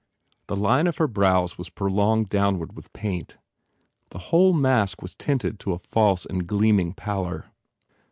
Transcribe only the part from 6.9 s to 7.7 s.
pallor.